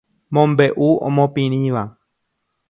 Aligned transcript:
Mombe'u 0.37 0.87
omopirĩva. 1.09 1.85